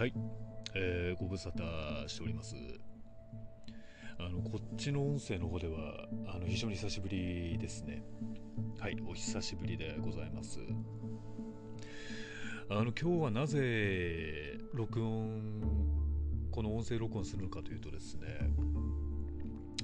[0.00, 0.14] はい、
[0.74, 2.56] えー、ご無沙汰しております。
[4.18, 8.02] あの、こっちの音声の方では、あの、非常に久しぶりですね。
[8.78, 10.60] はい、お久しぶりでございます。
[12.70, 15.42] あの、今日はなぜ、録音、
[16.50, 18.26] この音声録音するのかというとですね、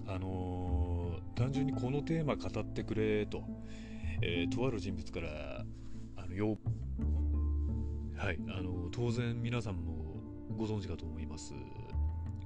[0.06, 3.44] あのー、単純にこのテーマ語ってくれと、
[4.22, 5.55] えー、とある人物から、
[8.26, 10.16] はい、あの、当然皆さんも
[10.56, 11.54] ご存知かと思います。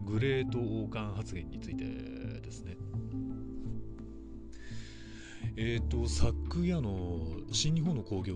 [0.05, 2.77] グレート王冠発言についてですね。
[5.57, 7.19] えっ、ー、と昨夜の
[7.51, 8.35] 新日本の興行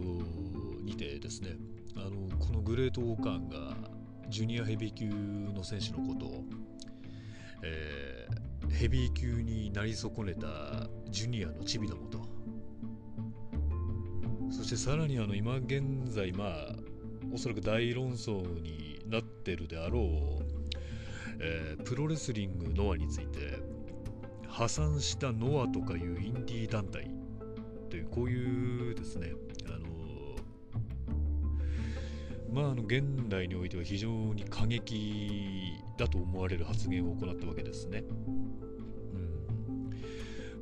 [0.84, 1.57] にてですね
[1.97, 3.77] あのこのグレート王冠が
[4.31, 5.06] ジュニアヘビー級
[5.53, 6.45] の選手のことを、
[7.62, 12.27] えー、ヘビー級になり損ねたジュニアのチビどもと。
[14.51, 16.84] そしてさらにあの今現在まあ
[17.35, 20.05] おそらく大論争になってるであろう、
[21.41, 23.59] えー、プロレスリングノアについて
[24.47, 27.11] 破産したノアとかいうインディー団体
[27.91, 29.33] というこういうですね
[29.67, 29.85] あの
[32.53, 38.05] まああの現代においては非常に過激だと思われる発言を行ったわけですね。
[39.12, 39.19] う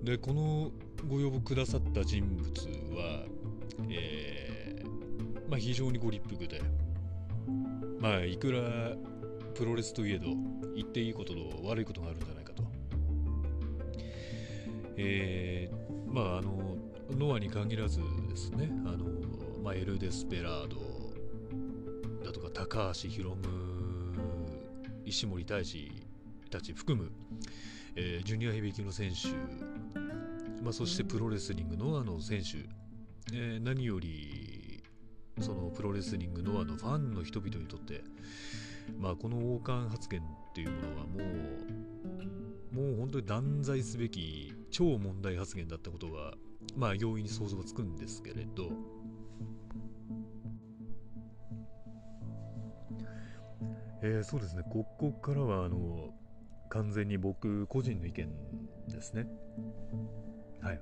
[0.01, 0.71] ん、でこの
[1.07, 2.49] ご要望くださった人物
[2.97, 3.27] は、
[3.91, 4.22] えー
[5.53, 6.63] まあ、非常にご立腹で、
[8.01, 8.97] まあいくら
[9.55, 10.29] プロレスといえど
[10.75, 12.63] 言っていいことと悪いことがあるんじゃないかと。
[14.97, 16.79] えー、まああの
[17.11, 18.01] ノアに限らず
[18.31, 19.05] ですねあの、
[19.63, 23.37] まあ、エル・デスペラードだとか高橋宏夢
[25.05, 25.93] 石森大志
[26.51, 27.13] たち含む、
[27.95, 29.29] えー、ジュニアヘビー級の選手、
[30.63, 34.42] まあ、そしてプロレスリングノアの選手、えー、何より
[35.43, 38.03] そのプロレスリングノアのファンの人々にとって、
[38.99, 41.19] まあ、この王冠発言っていうものはも
[42.73, 46.35] う、もう本当に断罪すべき超問題発言だったことは、
[46.77, 48.71] まあ、容易に想像がつくんですけれど、
[54.03, 56.13] えー、そうですね、ここからはあの
[56.71, 58.29] 完全に僕個人の意見
[58.89, 59.27] ですね。
[60.61, 60.81] はい。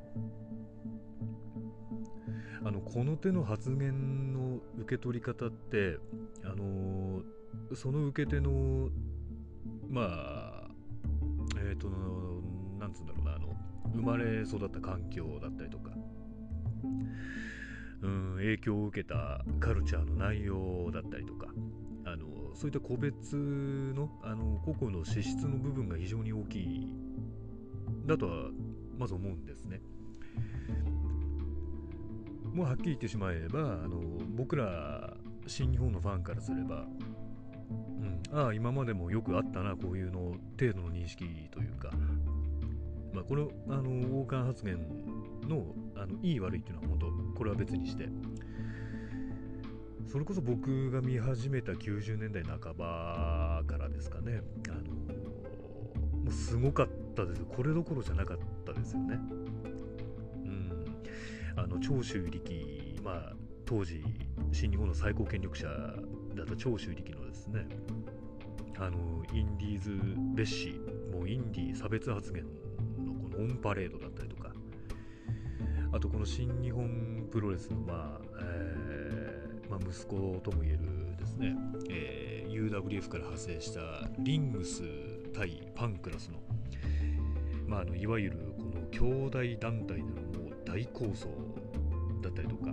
[2.63, 5.97] あのこの手の発言の受け取り方って
[6.45, 7.23] あの、
[7.75, 8.91] その受け手の
[9.89, 10.71] まあ
[11.57, 11.89] えっ、ー、と
[12.79, 13.57] なんつうんだろうなあの
[13.95, 15.91] 生まれ育った環境だったりとか
[18.03, 21.49] うん影響を受けたカルチャーの内容だったりとか
[22.05, 26.93] あのそういった個別のあの個々の資質の部分が非常に大きい
[28.07, 28.51] だとは
[28.99, 29.81] まず思うんですね。
[32.53, 34.01] もうはっきり言ってしまえばあの
[34.37, 35.17] 僕ら
[35.47, 36.85] 新日本のファンからすれば、
[37.71, 37.75] う
[38.05, 41.91] ん、ああ今までもよくあったなこういうの程度の認識というか、
[43.13, 44.79] まあ、このあの王冠発言
[45.49, 48.09] のあのいい悪いっていうのは本当これは別にして
[50.11, 55.31] それこそ僕が見始めた90年代半ばからですかねあの
[56.21, 57.45] もうすごかったです。
[57.45, 59.19] これどころじゃなかったですよね。
[61.63, 63.33] あの長州力、まあ、
[63.67, 64.03] 当時
[64.51, 65.67] 新日本の最高権力者
[66.35, 67.67] だった長州力のですね
[68.79, 69.91] あのインディーズ
[70.35, 70.81] 蔑視
[71.13, 72.45] もうインディー差別発言
[73.05, 74.51] のこのオンパレードだったりとか
[75.93, 81.55] あとこの新日本プロレスの、まあえーまあ、息子ともいえるですね、
[81.91, 84.83] えー、UWF から派生したリングス
[85.35, 86.39] 対パンクラスの,、
[87.67, 91.29] まあ、あのいわゆるこの兄弟団体でのもう大構想
[92.21, 92.71] だったりとか。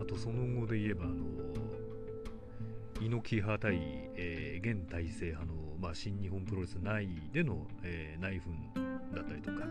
[0.00, 1.14] あとその後で言えばあの
[3.00, 3.78] 猪木派対、
[4.16, 9.66] えー、現体制派の、まあ、新日本プロレス内での、えー、内紛だったりとか。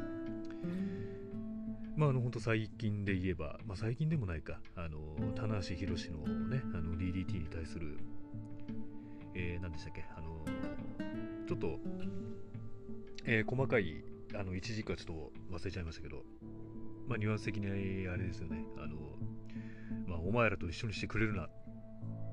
[1.96, 5.00] まあ、あの、本当最近で言えば、まあ、最近でもないか、あの、
[5.36, 6.18] 棚橋宏の
[6.48, 8.00] ね、あの、DDT に対する、
[9.36, 10.46] えー、何でしたっけ、あの、
[11.46, 11.78] ちょっと、
[13.26, 14.04] えー、細かい、
[14.34, 15.06] あの、一時期はちょっ
[15.50, 16.24] と忘れちゃいましたけど、
[17.10, 17.68] まあ、ニュアンス的に
[18.08, 18.64] あれですよね。
[18.78, 18.96] あの、
[20.08, 21.50] まあ、お前らと一緒にしてくれるな、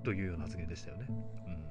[0.04, 1.06] というような発言でしたよね。
[1.08, 1.66] うん。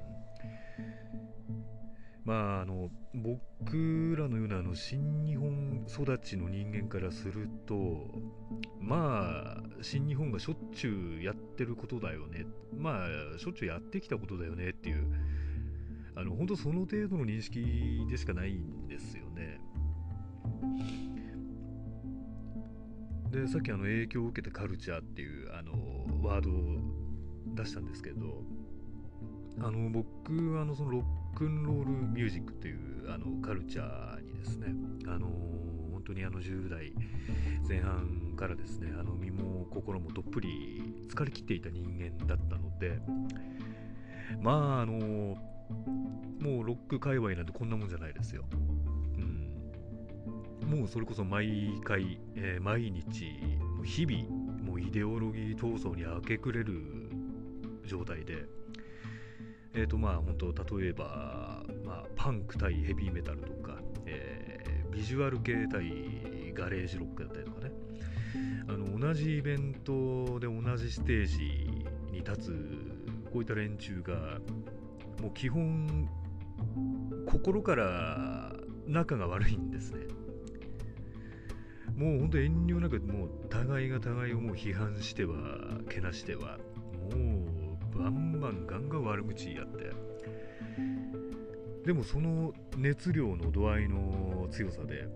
[2.24, 8.10] まあ、あの、僕らのようなあの新日本育ちの人間からすると、
[8.80, 12.44] まあ、新日本がしょっちゅうやってることだよね。
[12.76, 15.06] まあ、しょっちゅうやってきたことだよねっていう、
[16.16, 19.25] あの、本当その程度の認識でしかないんですよ
[23.30, 25.72] でさっきあの影響を受けたカルチャーっていうあの
[26.26, 26.54] ワードを
[27.54, 28.42] 出したんですけど
[29.60, 30.98] あの僕はあのそのロ
[31.34, 34.68] ックンロールミュージックっていうあのカルチャーにですね、
[35.06, 35.28] あの
[35.92, 36.92] 本当にあの10代
[37.68, 43.00] 前半からですねあの身も心もどっぷり疲れ切っていた人間だったので
[44.40, 45.36] まああの
[46.38, 48.44] もうロック界隈なんてこんなもんじゃないですよ。
[50.66, 53.24] もうそれこそ毎回、えー、毎日
[53.76, 56.74] もう日々もうイデオロギー闘争に明け暮れる
[57.84, 58.44] 状態で
[59.74, 63.76] えーとまあ本当例えば、まあ、パンク対ヘビーメタルとか、
[64.06, 65.84] えー、ビジュアル系対
[66.54, 67.70] ガレージロックだったりとかね。
[68.68, 71.38] あの同じイベントで同じステージ
[72.10, 72.96] に立つ
[73.32, 74.40] こういった連中が
[75.22, 76.08] もう基本
[77.26, 78.52] 心から
[78.86, 80.06] 仲が悪いんですね。
[81.96, 85.36] もう本当遠慮なくもう互いが互いをもう批判しては
[85.88, 86.58] けなしては
[87.10, 87.46] も
[87.94, 89.90] うバンバンガンガン悪口やって。
[91.86, 95.08] でもその熱量の度合いの強さで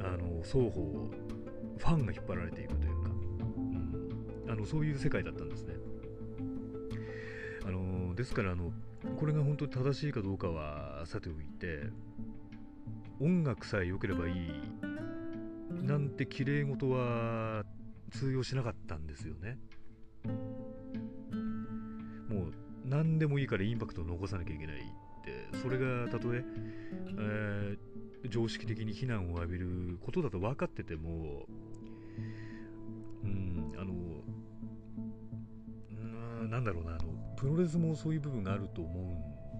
[0.00, 1.10] あの双方
[1.78, 3.10] ファンが引っ張られていくというか、
[4.46, 5.74] うん、あのそういう世界だったんですね。
[7.66, 8.72] あのですからあの
[9.16, 11.90] これが本当に正しいかどうかはさておいて
[13.20, 14.50] 音楽さえ良ければいい
[15.82, 17.64] なんて綺麗事は
[18.10, 19.58] 通用しなかったんですよね。
[22.28, 22.52] もう
[22.84, 25.02] 何でもいいからインパクトを残さなきゃいけないって。
[25.58, 26.44] それがたとえ
[27.18, 31.46] えー、常識的に非難を浴びることだと分かってても
[33.22, 33.92] うんあの
[36.48, 37.04] なんだろうなあの
[37.36, 39.04] プロレスもそういう部分があると思う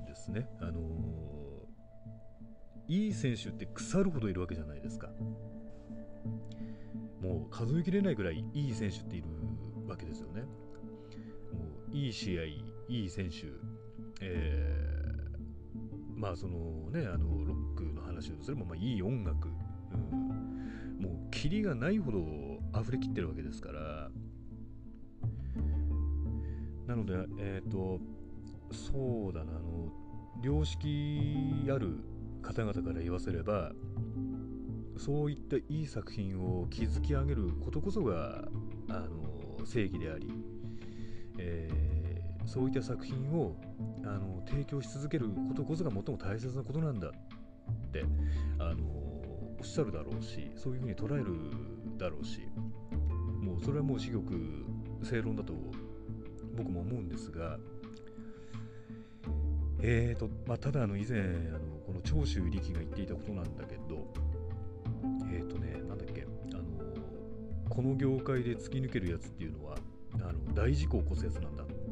[0.02, 0.48] んですね。
[0.60, 0.80] あの
[2.88, 5.08] いい選手って腐るほどいるわけじゃないですか。
[7.22, 9.28] もう数えきれないぐらいいい選手っている
[9.86, 10.42] わけですよね。
[10.42, 10.48] も
[11.92, 13.46] ういい試合、いい選手、
[14.20, 19.48] えー、まあそのね、あのロックの話をすれば、まあ、いい音楽、
[19.92, 22.18] うん、もうキリがないほど
[22.80, 24.10] 溢れきってるわけですから、
[26.88, 28.00] なので、えっ、ー、と、
[28.72, 29.92] そうだな、あの、
[30.42, 31.98] 良識ある
[32.42, 33.72] 方々から言わせれば、
[35.04, 38.44] そういったいい作品を築き上げることこそが
[38.88, 40.30] あの正義であり、
[41.38, 43.56] えー、そういった作品を
[44.04, 47.12] あの提供し続けることこそが最も大切なことなんだっ
[47.90, 48.04] て
[48.60, 48.76] あの
[49.58, 51.26] おっしゃるだろうしそういうふうに捉える
[51.98, 52.38] だろうし
[53.42, 54.32] もうそれはもう至極
[55.02, 55.52] 正論だと
[56.56, 57.58] 僕も思うんですが
[59.84, 61.22] えーとまあ、ただあの以前あ
[61.58, 63.81] のこの長州力が言っていたことなんだけど
[65.32, 66.62] えっ、ー、とね、なんだっけ、あの
[67.68, 69.76] この業界で突き抜けるやつっていうのは、
[70.14, 71.72] あの大事故を起こすやつなんだって。
[71.72, 71.82] うん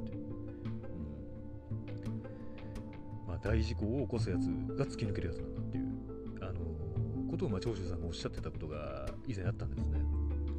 [3.27, 4.47] まあ、大事故を起こすやつ
[4.77, 5.85] が突き抜けるやつなんだっていう、
[6.43, 10.01] あのことを、まあ、長州さんがおっしゃってたことが以前あったんですね。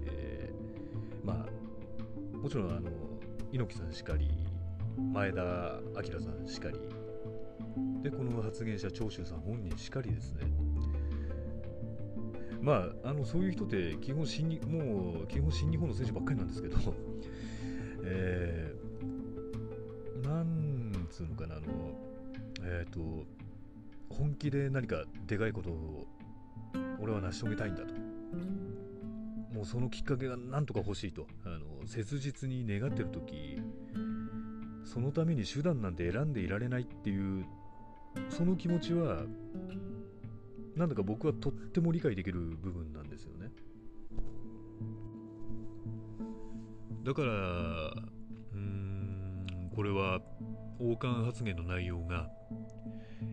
[0.05, 2.89] えー、まあ、もちろん、あの、
[3.51, 4.29] 猪木さんしかり、
[5.13, 6.79] 前田明さんしかり、
[8.01, 10.45] で、この発言者長州さん本人しかりですね。
[12.61, 16.77] まあ、あのそういう人って基本新もう基本新日本の選手ばっかりなんですけど、
[18.03, 21.65] えー、なんつうのかな、あの、
[22.61, 23.25] えっ、ー、と、
[24.09, 26.07] 本気で何かでかいことを
[26.99, 27.93] 俺は成し遂げたいんだと。
[29.53, 31.27] もうそのきっかけがなんとか欲しいと。
[31.43, 33.59] あの切実に願ってる時
[34.83, 37.45] そのために手段なんて選んでいられないっていう
[38.29, 39.23] その気持ちは
[40.75, 43.51] なんだか僕はとっても理解できる部分なんですよね。
[47.03, 47.31] だから
[48.53, 50.21] うんこれは
[50.79, 52.29] 王冠発言の内容が、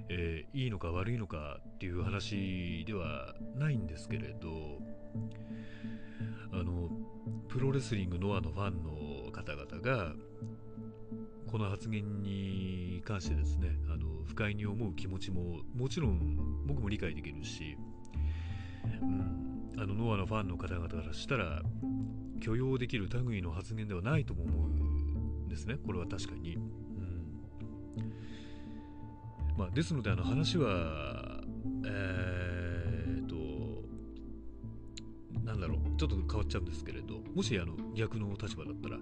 [0.08, 4.78] えー、いいのか悪いのかっていう話ではないんですけれど
[6.52, 6.88] あの
[7.48, 10.12] プロレスリングノアのファンの方々が
[11.50, 13.70] この発言に関してですね
[14.28, 17.76] 不快に思う気持ちももちろん僕も理解できるし、
[19.02, 21.62] うん、あのノアのファンの方々からしたら
[22.40, 25.76] 許容できる類の発言ではないとも思うんですね。
[25.84, 26.62] これは確かに、うん。
[29.56, 31.40] まあ、ですのであの話は
[31.84, 33.34] えー、っと
[35.44, 35.78] なんだろう。
[35.98, 38.98] ちょっと変わっちゃうんですけれどもしあの逆の立場だったら。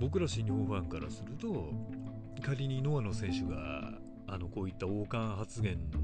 [0.00, 1.74] 僕ら新日本ファンからすると
[2.40, 3.92] 仮にノアの選手が
[4.26, 5.98] あのこういった王冠発言の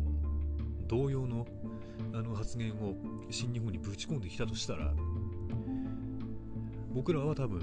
[0.87, 1.47] 同様の
[2.13, 2.95] あの発言を
[3.31, 4.93] 新日本にぶち込んできたとしたら
[6.93, 7.61] 僕らは多分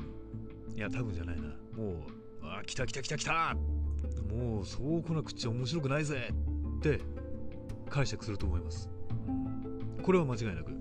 [0.75, 1.44] いや多分じゃないな
[1.75, 1.96] もう
[2.44, 3.56] あ来た来た来た来た
[4.30, 6.30] もうそう来なくちゃ面白くないぜ
[6.77, 7.00] って
[7.89, 8.89] 解釈すると思います。
[10.01, 10.74] これは間違いなく。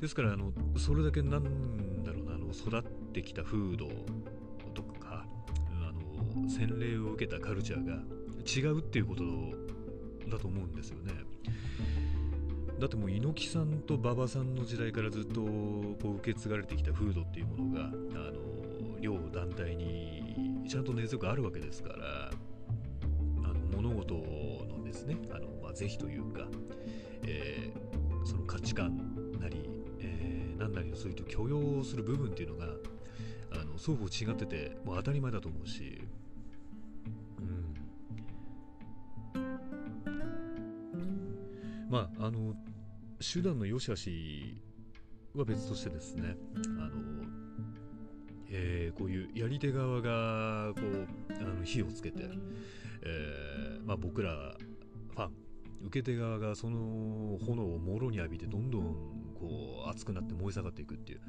[0.00, 3.88] ですからあのそれだけなんだろうなあの育ってきた風土
[6.46, 7.94] 洗礼を受けたカルチャーが
[8.46, 9.24] 違うっていうこと
[10.30, 11.12] だと思うんですよね。
[12.78, 22.30] だってもう猪木さんと馬場さんの時代からずっとこう受け継がれてきた風土っていうものがあの両団体にちゃんと根強くあるわけですから
[23.44, 26.46] あの物事のですねあの、まあ、是非というか、
[27.24, 28.96] えー、その価値観
[29.40, 29.68] なり
[30.00, 32.66] え何なりをそういうと許容する部分っていうのが
[33.50, 36.06] あの双方違っててもう当たり前だと思うし、
[41.88, 42.54] まああの
[43.20, 44.62] 手段の良し悪し
[45.34, 46.36] は別としてですね
[46.78, 46.90] あの、
[48.50, 52.28] えー、こういうやり手側がこうあの火をつけて、
[53.02, 54.54] えーまあ、僕ら
[55.14, 55.32] ファン
[55.86, 58.82] 受け手側がその炎をもろに浴びてどんどん
[59.38, 61.20] こう熱くなって燃え盛っていくっていう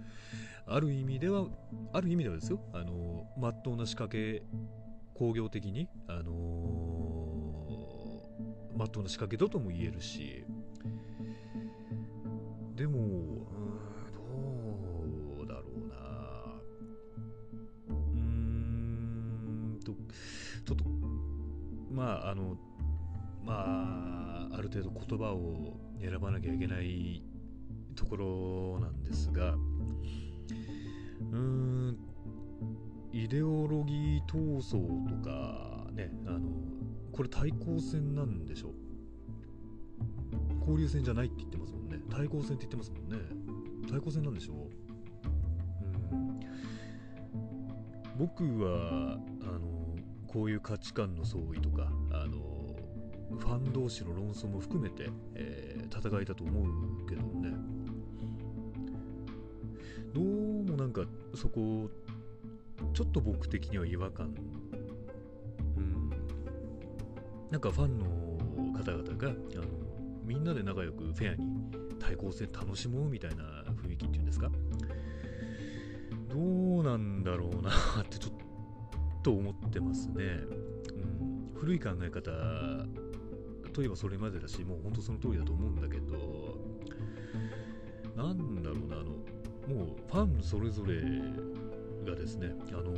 [0.67, 1.45] ある意味では
[1.93, 4.43] ある意味ではですよあのまっとうな仕掛け
[5.13, 7.28] 工業的にあの
[8.79, 10.45] まっとうな仕掛けだとも言えるし。
[12.77, 13.45] でも
[14.13, 15.95] どうだろうな。
[17.89, 20.85] うんとちょっと
[21.91, 22.57] まああの
[23.43, 27.21] まあある程度言葉を選ばなきゃいけない
[27.97, 29.55] ところなんですが。
[31.31, 31.97] うん
[33.11, 35.68] イデオロギー闘争とか
[37.19, 38.71] これ対抗戦なんでしょう。
[40.61, 41.99] 交流戦じゃないって言ってますもんね。
[42.09, 43.17] 対抗戦って言ってますもんね。
[43.91, 46.15] 対抗戦なんでしょう。
[46.15, 46.39] うん。
[48.17, 49.97] 僕はあの
[50.29, 52.37] こういう価値観の相違とかあの
[53.37, 57.53] ファン同士の論争も含めて、えー、戦いだと思うけどね。
[60.13, 60.23] どう
[60.63, 61.01] もなんか
[61.35, 61.89] そこ
[62.93, 64.33] ちょっと僕的には違和感
[67.49, 68.05] なんかファンの
[68.77, 69.63] 方々があの
[70.23, 71.45] みんなで仲良くフェアに
[71.99, 73.43] 対抗戦楽しもうみたいな
[73.83, 74.51] 雰囲気っていうんですか？
[76.29, 78.33] どうなんだろうなってちょっ
[79.23, 82.31] と思ってますね、うん、古い考え方
[83.73, 86.57] といえばそれまでだしもう本当その通りだと思うんだけど
[88.15, 89.05] なんだろうなあの
[89.75, 91.01] もうファンそれぞれ
[92.09, 92.91] がですねあの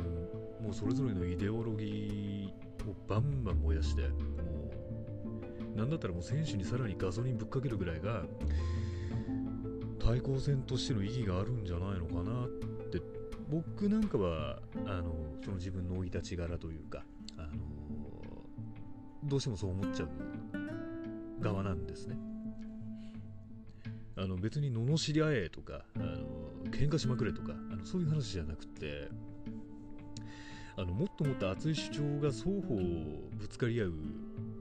[0.60, 4.08] もうそれぞれのイデオロギーーをバンバン燃やしても
[5.74, 8.24] うなんだったらもう選手にさらにガソリンぶっかけるぐらいが
[9.98, 12.48] 対抗戦としての意義があるんじゃないのかなっ
[12.90, 13.00] て
[13.48, 17.04] 僕なんかはあのその自分の生い立ち柄というか
[17.36, 17.48] あの
[19.24, 22.16] どうしてもそう思っちゃう側なんですね。
[24.16, 26.16] あの別に罵り合えとかあの
[26.70, 29.08] 喧嘩しまくれとかあのそういう話じゃなくて
[30.76, 32.76] あのもっともっと熱い主張が双方
[33.36, 33.92] ぶつかり合う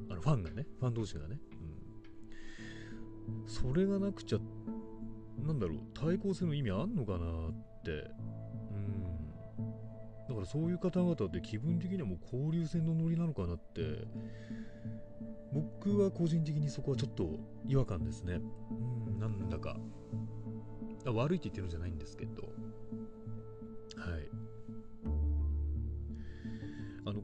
[0.09, 1.39] あのファンがねファン同士がね、
[3.31, 4.39] うん、それがなくちゃ
[5.45, 7.21] なんだろう対抗戦の意味あんのかなっ
[7.83, 9.01] てうん
[10.27, 14.05] だからそういう方々って気分的にはもう交流戦のノリなのかなって
[15.53, 18.39] 僕は個人的にそこはちょっと違和感ですね。
[18.69, 19.75] うん、なんだか。
[21.05, 22.43] 悪いって言ってるんじゃないんですけど。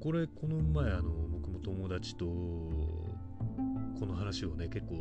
[0.08, 4.96] これ、この前、あの、僕も友達と、この話をね、結構、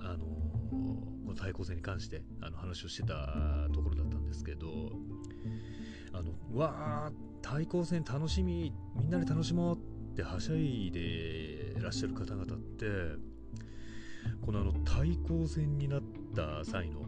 [0.00, 4.92] あの、対抗戦に関して、あの、話をしてたところだったんですけど、
[6.14, 9.78] あの、わー、対抗戦楽しみ、みんなで楽しもうっ
[10.16, 11.00] てはしゃいで
[11.78, 12.86] いらっしゃる方々って
[14.40, 16.02] このあの対抗戦になっ
[16.34, 17.02] た際の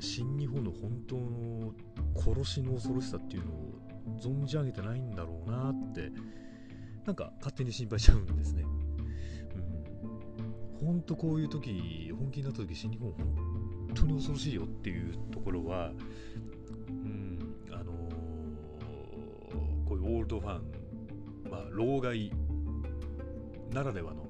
[0.00, 1.74] 新日本の本当の
[2.16, 3.78] 殺しの恐ろしさっていうのを
[4.18, 6.10] 存じ上げてないんだろうなって
[7.08, 8.64] なんか勝手に心配しちゃうんですね。
[10.80, 15.92] うん、本当こういう時本気になった時新日本本当に恐ろしいよっていうところは、
[16.86, 17.38] うん、
[17.72, 20.62] あのー、こういうオールドファン
[21.50, 22.30] まあ老害
[23.72, 24.26] ならではの、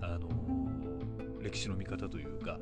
[0.00, 2.58] あのー、歴史の見方というか、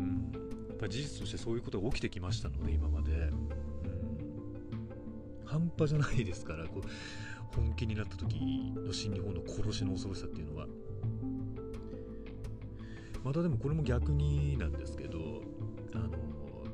[0.00, 0.32] うん、
[0.68, 3.50] やっぱ事実としてそういうことが起きてきましたので今まで、うん、
[5.44, 6.88] 半端じゃないですからこう
[7.56, 8.36] 本気になった時
[8.76, 10.66] の新日本の殺しの恐ろしさっていうのは。
[13.24, 15.18] またでもこれも逆になんですけど
[15.94, 16.10] あの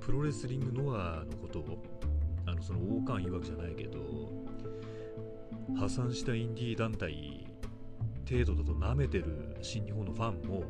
[0.00, 1.82] プロレスリングノアのことを
[2.44, 3.98] あのその王冠曰くじゃないけど
[5.78, 7.46] 破産したインディー団体
[8.28, 10.64] 程度だと舐めてる新日本のファンも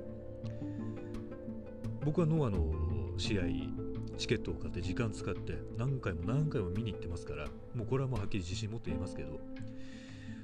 [2.04, 2.72] 僕はノアの
[3.16, 3.42] 試合
[4.18, 9.40] チケットを買って時間使って何回も何回も見に行ってますからもうこれはもうはっきり自信持って言えますけど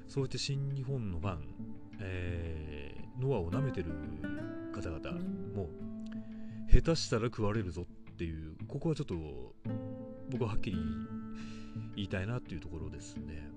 [0.09, 1.39] そうやって新日本のファン、
[2.01, 3.93] えー、ノアを舐めてる
[4.75, 5.21] 方々
[5.55, 5.69] も
[6.73, 9.15] 下手したら食われるぞっていうここはちょっと
[10.31, 10.79] 僕ははっきり
[11.95, 13.49] 言いたいなっていうところですね。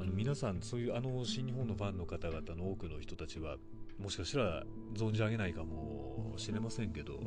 [0.00, 3.56] あの皆さんそういうあの新日本のファンの方々の多くの人たちは
[3.98, 4.64] もしかしたら
[4.94, 7.20] 存じ上げないかもしれませんけど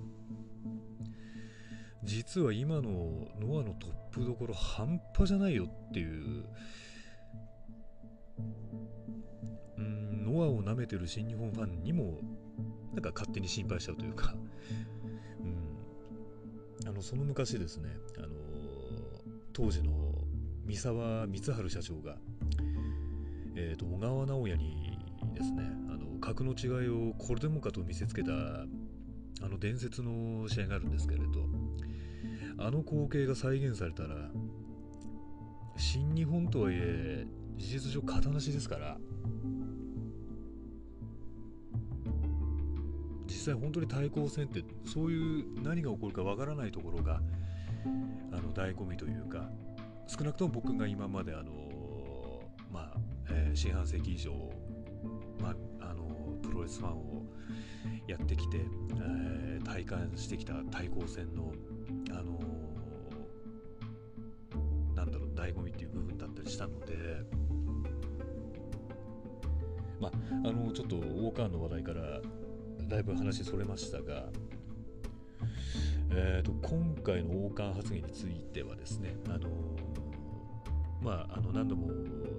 [2.06, 6.46] 実は今のノアのトップどころ半端じゃないよっていう
[9.78, 12.20] うんノアを舐めてる新日本ファンにも
[12.94, 14.36] なんか勝手に心配しちゃうというか、
[15.42, 18.28] うん、あのその昔ですね、あの
[19.52, 19.92] 当時の
[20.66, 22.16] 三沢光晴社長が、
[23.56, 24.98] えーと、小川直也に
[25.34, 31.65] ですねあの格の違いをこれでもかと見せつけたあの伝説の試合があるんですけれど。
[32.58, 34.16] あの光景が再現されたら
[35.78, 37.26] 新日本とはいえ
[37.58, 38.98] 事実上型なしですから。
[43.28, 47.22] 実際本当に対抗戦ってそういう何が起こるかわからないところが
[48.32, 49.50] あの醍醐味というか
[50.08, 51.52] 少なくとも僕が今まであの
[52.72, 52.98] まあ、
[53.30, 54.32] えー、四半世紀以上、
[55.40, 55.50] ま
[55.82, 56.06] あ、あの
[56.42, 57.24] プロレスファンを
[58.08, 61.52] やってきて、えー、体感してきた対抗戦の
[62.12, 62.40] あの
[66.56, 66.96] したので
[70.00, 70.12] まあ
[70.48, 72.22] あのちょっとウォーカーの話題から
[72.88, 74.28] だいぶ話それましたが、
[76.12, 79.50] えーと、今回の王冠発言についてはですね、あの
[81.02, 81.88] まあ、あの何度も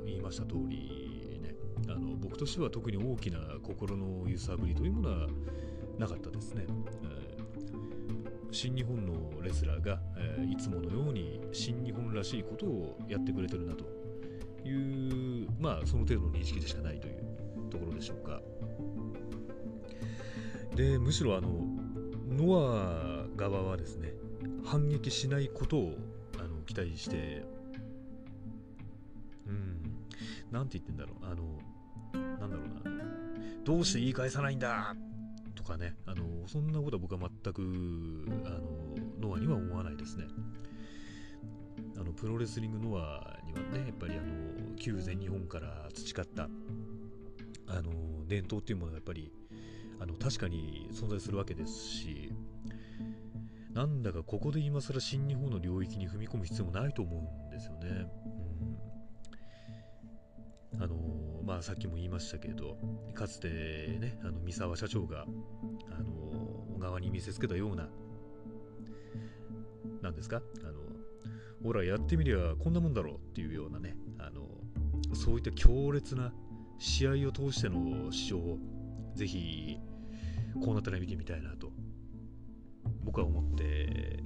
[0.05, 1.55] 言いました通りね
[1.89, 5.27] あの僕としては特に大きな心の揺さぶりというものは
[5.99, 6.65] なかったですね。
[7.03, 14.06] えー、新日本のレスラーが、えー、いつものように新日本らしいことをやってくれてるなと
[14.67, 18.41] いう、まあ、その程度の認識でしかないというところでしょうか。
[20.75, 21.49] でむしろあの
[22.29, 24.13] ノア側はですね
[24.65, 25.95] 反撃しないことを
[26.39, 27.47] あの期待して
[29.47, 29.81] うん
[30.51, 31.25] なんて言ってんだろう。
[31.25, 31.59] あの
[32.39, 33.05] なんだろうな。
[33.65, 34.95] どうして言い返さないんだ？
[35.55, 35.95] とかね。
[36.05, 37.63] あのそんなことは僕は全く
[38.45, 38.51] あ
[39.23, 40.27] のノアには思わないですね。
[41.99, 46.49] あのプロレスリングノアにはねやっぱりあの旧全日本から培った
[47.69, 49.33] あの伝統っていうものがやっぱり
[49.99, 52.33] あの確かに存在するわけですし
[53.73, 58.07] なんだかここで今更新日本の領域に踏み込む必要もないと思うんですよね。
[60.75, 60.97] うん、あの
[61.45, 62.79] まあさっきも言いましたけど
[63.15, 63.49] かつて
[64.01, 66.11] ねあの三沢社長があの
[66.75, 67.89] 小川に見せつけたような
[70.03, 70.41] 何ですか？
[70.63, 70.86] あの
[71.67, 74.47] ほらやってみりゃこんなもんだろうっていうようなねあの
[75.17, 76.33] そういった強烈な
[76.79, 78.59] 試合を通しての主張を
[79.17, 79.77] ぜひ
[80.65, 81.73] こうなったら見てみたいなと
[83.03, 84.23] 僕は思って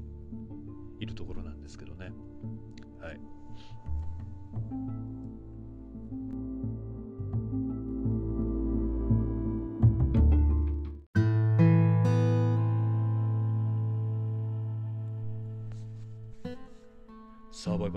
[0.98, 2.12] いるところなんですけどね。
[3.00, 3.20] はい。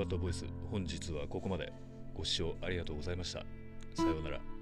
[0.04, 1.72] バッドボイス本日はここまで。
[2.14, 3.40] ご視聴ありがとうございました。
[3.96, 4.53] さようなら。